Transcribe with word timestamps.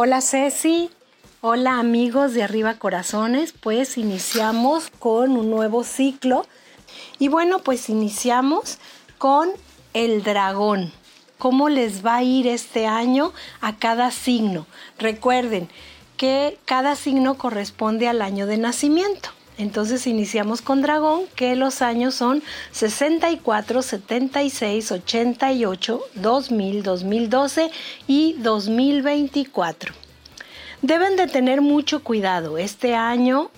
Hola 0.00 0.20
Ceci, 0.20 0.90
hola 1.40 1.80
amigos 1.80 2.32
de 2.32 2.44
Arriba 2.44 2.74
Corazones, 2.74 3.52
pues 3.52 3.98
iniciamos 3.98 4.90
con 5.00 5.32
un 5.32 5.50
nuevo 5.50 5.82
ciclo 5.82 6.46
y 7.18 7.26
bueno, 7.26 7.58
pues 7.64 7.88
iniciamos 7.88 8.78
con 9.18 9.48
el 9.94 10.22
dragón. 10.22 10.92
¿Cómo 11.36 11.68
les 11.68 12.06
va 12.06 12.14
a 12.14 12.22
ir 12.22 12.46
este 12.46 12.86
año 12.86 13.32
a 13.60 13.74
cada 13.74 14.12
signo? 14.12 14.68
Recuerden 15.00 15.68
que 16.16 16.60
cada 16.64 16.94
signo 16.94 17.36
corresponde 17.36 18.06
al 18.06 18.22
año 18.22 18.46
de 18.46 18.58
nacimiento. 18.58 19.30
Entonces 19.58 20.06
iniciamos 20.06 20.62
con 20.62 20.82
dragón, 20.82 21.22
que 21.34 21.56
los 21.56 21.82
años 21.82 22.14
son 22.14 22.42
64, 22.70 23.82
76, 23.82 24.92
88, 24.92 26.00
2000, 26.14 26.82
2012 26.84 27.70
y 28.06 28.34
2024. 28.34 29.92
Deben 30.80 31.16
de 31.16 31.26
tener 31.26 31.60
mucho 31.60 32.04
cuidado. 32.04 32.56
Este 32.56 32.94
año 32.94 33.50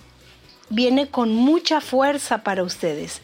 viene 0.69 1.07
con 1.07 1.35
mucha 1.35 1.81
fuerza 1.81 2.39
para 2.43 2.63
ustedes. 2.63 3.21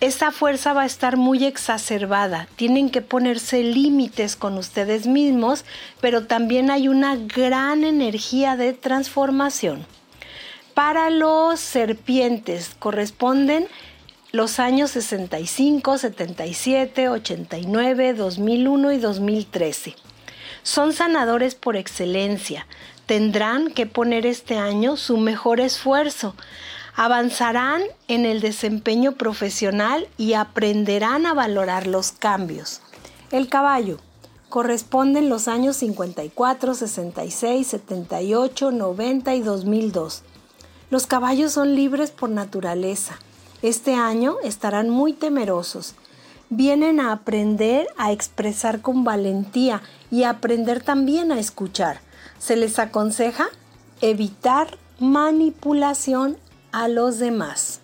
Esta 0.00 0.30
fuerza 0.30 0.72
va 0.72 0.82
a 0.82 0.86
estar 0.86 1.18
muy 1.18 1.44
exacerbada. 1.44 2.48
Tienen 2.56 2.88
que 2.88 3.02
ponerse 3.02 3.62
límites 3.62 4.34
con 4.34 4.56
ustedes 4.56 5.06
mismos, 5.06 5.66
pero 6.00 6.26
también 6.26 6.70
hay 6.70 6.88
una 6.88 7.16
gran 7.16 7.84
energía 7.84 8.56
de 8.56 8.72
transformación. 8.72 9.84
Para 10.78 11.10
los 11.10 11.58
serpientes 11.58 12.76
corresponden 12.78 13.66
los 14.30 14.60
años 14.60 14.92
65, 14.92 15.98
77, 15.98 17.08
89, 17.08 18.14
2001 18.14 18.92
y 18.92 18.98
2013. 18.98 19.96
Son 20.62 20.92
sanadores 20.92 21.56
por 21.56 21.74
excelencia. 21.74 22.68
Tendrán 23.06 23.72
que 23.72 23.86
poner 23.86 24.24
este 24.24 24.56
año 24.56 24.96
su 24.96 25.16
mejor 25.16 25.58
esfuerzo. 25.58 26.36
Avanzarán 26.94 27.82
en 28.06 28.24
el 28.24 28.40
desempeño 28.40 29.16
profesional 29.16 30.06
y 30.16 30.34
aprenderán 30.34 31.26
a 31.26 31.34
valorar 31.34 31.88
los 31.88 32.12
cambios. 32.12 32.82
El 33.32 33.48
caballo 33.48 33.98
corresponden 34.48 35.28
los 35.28 35.48
años 35.48 35.76
54, 35.78 36.74
66, 36.74 37.66
78, 37.66 38.70
90 38.70 39.34
y 39.34 39.40
2002. 39.40 40.22
Los 40.90 41.06
caballos 41.06 41.52
son 41.52 41.74
libres 41.74 42.10
por 42.10 42.30
naturaleza. 42.30 43.18
Este 43.60 43.94
año 43.94 44.36
estarán 44.42 44.88
muy 44.88 45.12
temerosos. 45.12 45.94
Vienen 46.48 46.98
a 46.98 47.12
aprender 47.12 47.88
a 47.98 48.10
expresar 48.10 48.80
con 48.80 49.04
valentía 49.04 49.82
y 50.10 50.22
a 50.22 50.30
aprender 50.30 50.82
también 50.82 51.30
a 51.30 51.38
escuchar. 51.38 52.00
Se 52.38 52.56
les 52.56 52.78
aconseja 52.78 53.48
evitar 54.00 54.78
manipulación 54.98 56.38
a 56.72 56.88
los 56.88 57.18
demás. 57.18 57.80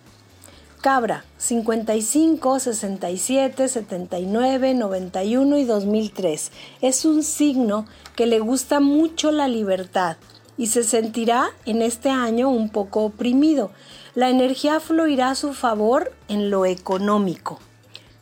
Cabra 0.81 1.25
55, 1.37 2.59
67, 2.59 3.67
79, 3.67 4.73
91 4.73 5.57
y 5.59 5.63
2003. 5.63 6.51
Es 6.81 7.05
un 7.05 7.21
signo 7.21 7.85
que 8.15 8.25
le 8.25 8.39
gusta 8.39 8.79
mucho 8.79 9.31
la 9.31 9.47
libertad 9.47 10.17
y 10.57 10.67
se 10.67 10.83
sentirá 10.83 11.49
en 11.65 11.81
este 11.81 12.09
año 12.09 12.49
un 12.49 12.69
poco 12.69 13.01
oprimido. 13.01 13.71
La 14.13 14.29
energía 14.29 14.79
fluirá 14.79 15.31
a 15.31 15.35
su 15.35 15.53
favor 15.53 16.13
en 16.27 16.49
lo 16.49 16.65
económico. 16.65 17.59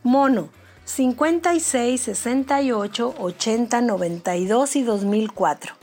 Mono 0.04 0.50
56, 0.86 2.02
68, 2.02 3.16
80, 3.18 3.82
92 3.82 4.76
y 4.76 4.84
2004. 4.84 5.76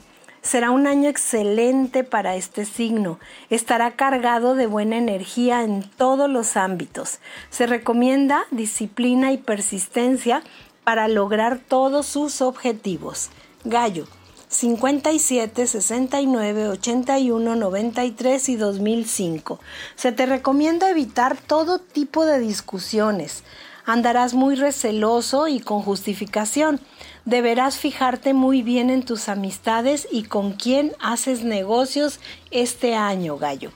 Será 0.42 0.70
un 0.70 0.86
año 0.86 1.08
excelente 1.08 2.04
para 2.04 2.34
este 2.36 2.64
signo. 2.64 3.18
Estará 3.50 3.92
cargado 3.92 4.54
de 4.54 4.66
buena 4.66 4.96
energía 4.96 5.62
en 5.64 5.82
todos 5.82 6.30
los 6.30 6.56
ámbitos. 6.56 7.18
Se 7.50 7.66
recomienda 7.66 8.44
disciplina 8.50 9.32
y 9.32 9.38
persistencia 9.38 10.42
para 10.84 11.08
lograr 11.08 11.58
todos 11.58 12.06
sus 12.06 12.40
objetivos. 12.40 13.30
Gallo 13.64 14.06
57, 14.50 15.64
69, 15.64 16.68
81, 16.70 17.54
93 17.54 18.48
y 18.48 18.56
2005. 18.56 19.60
Se 19.94 20.10
te 20.10 20.26
recomienda 20.26 20.90
evitar 20.90 21.36
todo 21.36 21.78
tipo 21.78 22.26
de 22.26 22.40
discusiones. 22.40 23.44
Andarás 23.86 24.34
muy 24.34 24.56
receloso 24.56 25.46
y 25.46 25.60
con 25.60 25.82
justificación. 25.82 26.80
Deberás 27.24 27.78
fijarte 27.78 28.34
muy 28.34 28.62
bien 28.62 28.90
en 28.90 29.04
tus 29.04 29.28
amistades 29.28 30.08
y 30.10 30.24
con 30.24 30.52
quién 30.52 30.94
haces 30.98 31.44
negocios 31.44 32.18
este 32.50 32.96
año, 32.96 33.38
gallo. 33.38 33.70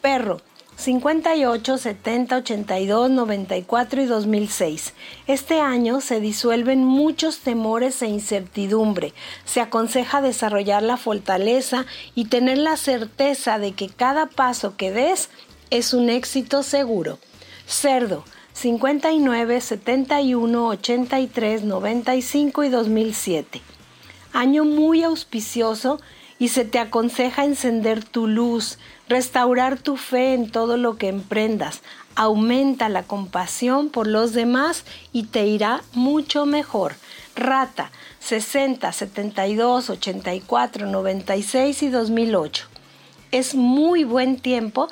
Perro, 0.00 0.40
58, 0.76 1.78
70, 1.78 2.36
82, 2.36 3.10
94 3.10 4.02
y 4.02 4.04
2006. 4.04 4.92
Este 5.26 5.60
año 5.60 6.02
se 6.02 6.20
disuelven 6.20 6.84
muchos 6.84 7.38
temores 7.38 8.02
e 8.02 8.08
incertidumbre. 8.08 9.14
Se 9.46 9.62
aconseja 9.62 10.20
desarrollar 10.20 10.82
la 10.82 10.98
fortaleza 10.98 11.86
y 12.14 12.26
tener 12.26 12.58
la 12.58 12.76
certeza 12.76 13.58
de 13.58 13.72
que 13.72 13.88
cada 13.88 14.26
paso 14.26 14.76
que 14.76 14.92
des 14.92 15.30
es 15.70 15.94
un 15.94 16.10
éxito 16.10 16.62
seguro. 16.62 17.18
Cerdo, 17.66 18.24
59, 18.52 19.60
71, 19.62 20.66
83, 20.66 21.64
95 21.64 22.64
y 22.64 22.68
2007. 22.68 23.62
Año 24.34 24.64
muy 24.64 25.02
auspicioso 25.02 26.00
y 26.38 26.48
se 26.48 26.64
te 26.64 26.78
aconseja 26.78 27.44
encender 27.44 28.04
tu 28.04 28.26
luz, 28.26 28.78
restaurar 29.08 29.78
tu 29.78 29.96
fe 29.96 30.34
en 30.34 30.50
todo 30.50 30.76
lo 30.76 30.96
que 30.96 31.08
emprendas, 31.08 31.82
aumenta 32.14 32.88
la 32.88 33.02
compasión 33.02 33.88
por 33.88 34.06
los 34.06 34.32
demás 34.32 34.84
y 35.12 35.24
te 35.24 35.46
irá 35.46 35.82
mucho 35.92 36.46
mejor. 36.46 36.94
Rata 37.34 37.90
60, 38.20 38.90
72, 38.92 39.90
84, 39.90 40.86
96 40.86 41.82
y 41.82 41.88
2008. 41.88 42.66
Es 43.30 43.54
muy 43.54 44.04
buen 44.04 44.38
tiempo, 44.38 44.88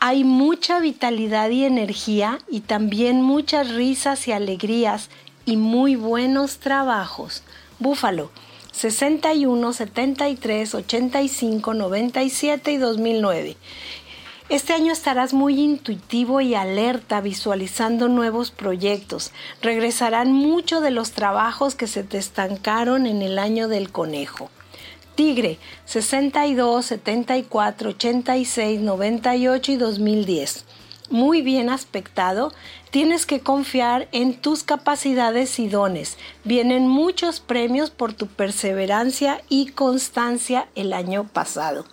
hay 0.00 0.24
mucha 0.24 0.80
vitalidad 0.80 1.50
y 1.50 1.64
energía 1.64 2.38
y 2.48 2.60
también 2.60 3.22
muchas 3.22 3.70
risas 3.70 4.28
y 4.28 4.32
alegrías 4.32 5.08
y 5.44 5.56
muy 5.56 5.96
buenos 5.96 6.58
trabajos. 6.58 7.42
Búfalo 7.78 8.30
61, 8.74 9.72
73, 9.72 10.74
85, 10.74 11.74
97 11.74 12.72
y 12.72 12.76
2009. 12.76 13.56
Este 14.48 14.72
año 14.72 14.92
estarás 14.92 15.32
muy 15.32 15.60
intuitivo 15.60 16.40
y 16.40 16.56
alerta 16.56 17.20
visualizando 17.20 18.08
nuevos 18.08 18.50
proyectos. 18.50 19.30
Regresarán 19.62 20.32
muchos 20.32 20.82
de 20.82 20.90
los 20.90 21.12
trabajos 21.12 21.76
que 21.76 21.86
se 21.86 22.02
te 22.02 22.18
estancaron 22.18 23.06
en 23.06 23.22
el 23.22 23.38
año 23.38 23.68
del 23.68 23.92
conejo. 23.92 24.50
Tigre 25.14 25.58
62, 25.84 26.84
74, 26.84 27.90
86, 27.90 28.80
98 28.80 29.72
y 29.72 29.76
2010 29.76 30.64
muy 31.14 31.42
bien 31.42 31.70
aspectado, 31.70 32.52
tienes 32.90 33.24
que 33.24 33.38
confiar 33.38 34.08
en 34.10 34.34
tus 34.34 34.64
capacidades 34.64 35.60
y 35.60 35.68
dones. 35.68 36.18
Vienen 36.42 36.88
muchos 36.88 37.38
premios 37.38 37.90
por 37.90 38.12
tu 38.12 38.26
perseverancia 38.26 39.40
y 39.48 39.66
constancia 39.66 40.66
el 40.74 40.92
año 40.92 41.24
pasado. 41.32 41.86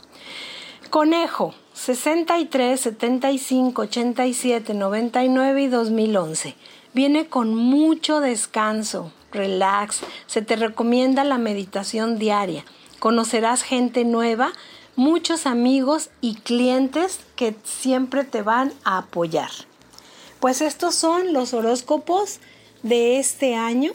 Conejo, 0.90 1.54
63, 1.74 2.80
75, 2.80 3.84
87, 3.84 4.74
99 4.74 5.62
y 5.62 5.68
2011. 5.68 6.56
Viene 6.94 7.28
con 7.28 7.54
mucho 7.54 8.22
descanso, 8.22 9.14
relax. 9.32 10.02
Se 10.26 10.42
te 10.42 10.56
recomienda 10.56 11.24
la 11.24 11.38
meditación 11.38 12.18
diaria. 12.18 12.66
Conocerás 13.00 13.62
gente 13.62 14.04
nueva 14.04 14.52
muchos 14.96 15.46
amigos 15.46 16.10
y 16.22 16.36
clientes 16.36 17.20
que 17.36 17.56
siempre 17.64 18.24
te 18.24 18.42
van 18.42 18.74
a 18.84 19.00
apoyar. 19.00 19.50
Pues 20.40 20.62
estos 20.62 20.96
son 20.96 21.34
los 21.34 21.54
horóscopos 21.54 22.40
de 22.84 23.20
este 23.20 23.56
año 23.56 23.92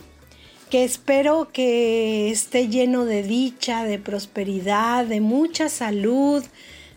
que 0.71 0.85
espero 0.85 1.49
que 1.53 2.31
esté 2.31 2.69
lleno 2.69 3.05
de 3.05 3.23
dicha, 3.23 3.85
de 3.85 3.99
prosperidad, 3.99 5.07
de 5.07 5.21
mucha 5.21 5.69
salud, 5.69 6.45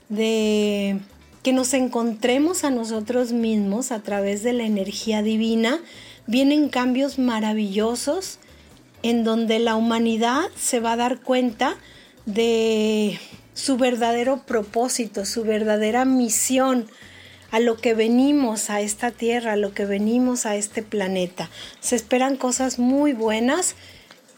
de 0.09 0.99
que 1.43 1.53
nos 1.53 1.73
encontremos 1.73 2.63
a 2.63 2.71
nosotros 2.71 3.31
mismos 3.31 3.91
a 3.91 4.01
través 4.01 4.43
de 4.43 4.53
la 4.53 4.63
energía 4.63 5.21
divina. 5.21 5.79
Vienen 6.25 6.69
cambios 6.69 7.19
maravillosos 7.19 8.39
en 9.03 9.23
donde 9.23 9.59
la 9.59 9.75
humanidad 9.75 10.49
se 10.55 10.79
va 10.79 10.93
a 10.93 10.97
dar 10.97 11.19
cuenta 11.21 11.77
de 12.25 13.19
su 13.59 13.77
verdadero 13.77 14.43
propósito, 14.45 15.25
su 15.25 15.43
verdadera 15.43 16.05
misión, 16.05 16.89
a 17.51 17.59
lo 17.59 17.77
que 17.77 17.93
venimos 17.93 18.69
a 18.69 18.81
esta 18.81 19.11
tierra, 19.11 19.53
a 19.53 19.57
lo 19.57 19.73
que 19.73 19.85
venimos 19.85 20.45
a 20.45 20.55
este 20.55 20.83
planeta. 20.83 21.49
Se 21.79 21.95
esperan 21.95 22.37
cosas 22.37 22.79
muy 22.79 23.13
buenas 23.13 23.75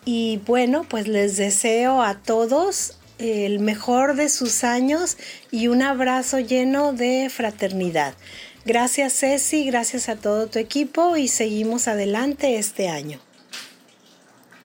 y 0.06 0.40
bueno, 0.48 0.86
pues 0.88 1.08
les 1.08 1.38
deseo 1.38 2.02
a 2.02 2.16
todos 2.16 2.98
el 3.20 3.60
mejor 3.60 4.16
de 4.16 4.30
sus 4.30 4.64
años 4.64 5.18
y 5.52 5.68
un 5.68 5.82
abrazo 5.82 6.40
lleno 6.40 6.94
de 6.94 7.30
fraternidad. 7.30 8.16
Gracias 8.66 9.14
Ceci, 9.14 9.66
gracias 9.66 10.10
a 10.10 10.16
todo 10.16 10.48
tu 10.48 10.58
equipo 10.58 11.18
y 11.18 11.28
seguimos 11.28 11.88
adelante 11.88 12.58
este 12.58 12.90
año. 12.90 13.20